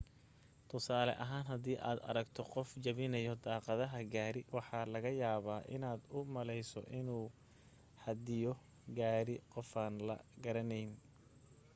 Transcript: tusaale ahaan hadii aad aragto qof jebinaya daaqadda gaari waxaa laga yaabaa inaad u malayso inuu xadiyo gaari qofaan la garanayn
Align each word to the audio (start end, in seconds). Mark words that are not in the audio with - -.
tusaale 0.69 1.13
ahaan 1.25 1.47
hadii 1.51 1.75
aad 1.89 1.99
aragto 2.11 2.41
qof 2.53 2.69
jebinaya 2.83 3.33
daaqadda 3.45 3.85
gaari 4.13 4.41
waxaa 4.55 4.85
laga 4.93 5.11
yaabaa 5.21 5.61
inaad 5.75 6.01
u 6.17 6.19
malayso 6.35 6.81
inuu 6.99 7.25
xadiyo 8.03 8.51
gaari 8.97 9.35
qofaan 9.53 9.93
la 10.07 10.15
garanayn 10.43 10.91